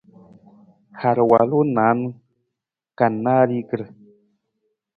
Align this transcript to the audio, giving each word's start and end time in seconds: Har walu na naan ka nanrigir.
Har 0.99 1.17
walu 1.29 1.59
na 1.65 1.71
naan 1.75 1.99
ka 2.97 3.05
nanrigir. 3.23 3.81